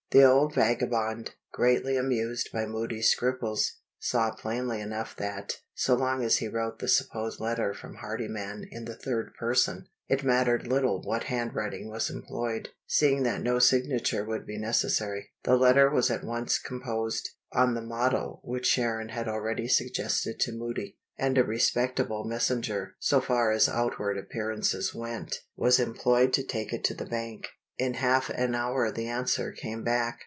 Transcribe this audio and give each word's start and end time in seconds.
The 0.13 0.25
old 0.25 0.53
vagabond, 0.53 1.35
greatly 1.53 1.95
amused 1.95 2.49
by 2.51 2.65
Moody's 2.65 3.09
scruples, 3.09 3.77
saw 3.97 4.35
plainly 4.35 4.81
enough 4.81 5.15
that, 5.15 5.61
so 5.73 5.95
long 5.95 6.21
as 6.21 6.39
he 6.39 6.49
wrote 6.49 6.79
the 6.79 6.89
supposed 6.89 7.39
letter 7.39 7.73
from 7.73 7.95
Hardyman 7.95 8.67
in 8.71 8.83
the 8.83 8.97
third 8.97 9.33
person, 9.39 9.87
it 10.09 10.21
mattered 10.25 10.67
little 10.67 11.01
what 11.01 11.23
handwriting 11.23 11.87
was 11.89 12.09
employed, 12.09 12.67
seeing 12.85 13.23
that 13.23 13.41
no 13.41 13.57
signature 13.57 14.25
would 14.25 14.45
be 14.45 14.57
necessary. 14.59 15.29
The 15.45 15.55
letter 15.55 15.89
was 15.89 16.11
at 16.11 16.25
once 16.25 16.59
composed, 16.59 17.29
on 17.53 17.73
the 17.73 17.81
model 17.81 18.41
which 18.43 18.65
Sharon 18.65 19.07
had 19.07 19.29
already 19.29 19.69
suggested 19.69 20.41
to 20.41 20.51
Moody, 20.51 20.97
and 21.17 21.37
a 21.37 21.43
respectable 21.45 22.25
messenger 22.25 22.95
(so 22.99 23.21
far 23.21 23.53
as 23.53 23.69
outward 23.69 24.17
appearances 24.17 24.93
went) 24.93 25.43
was 25.55 25.79
employed 25.79 26.33
to 26.33 26.43
take 26.43 26.73
it 26.73 26.83
to 26.83 26.93
the 26.93 27.05
bank. 27.05 27.47
In 27.77 27.95
half 27.95 28.29
an 28.29 28.53
hour 28.53 28.91
the 28.91 29.07
answer 29.07 29.51
came 29.53 29.83
back. 29.83 30.19